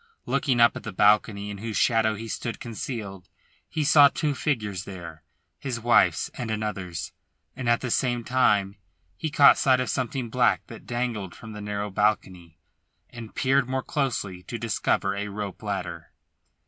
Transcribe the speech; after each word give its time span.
Looking 0.25 0.59
up 0.59 0.75
at 0.75 0.81
the 0.81 0.91
balcony 0.91 1.51
in 1.51 1.59
whose 1.59 1.77
shadow 1.77 2.15
he 2.15 2.27
stood 2.27 2.59
concealed, 2.59 3.29
he 3.69 3.83
saw 3.83 4.07
two 4.07 4.33
figures 4.33 4.85
there 4.85 5.23
his 5.59 5.79
wife's 5.79 6.29
and 6.29 6.49
another's 6.49 7.11
and 7.55 7.69
at 7.69 7.81
the 7.81 7.91
same 7.91 8.23
time 8.23 8.77
he 9.15 9.29
caught 9.29 9.59
sight 9.59 9.79
of 9.79 9.91
something 9.91 10.31
black 10.31 10.65
that 10.65 10.87
dangled 10.87 11.35
from 11.35 11.53
the 11.53 11.61
narrow 11.61 11.91
balcony, 11.91 12.57
and 13.11 13.35
peered 13.35 13.69
more 13.69 13.83
closely 13.83 14.41
to 14.41 14.57
discover 14.57 15.13
a 15.15 15.27
rope 15.27 15.61
ladder. 15.61 16.11